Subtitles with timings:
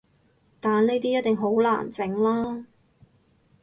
[0.59, 2.65] 但呢啲一定好難整喇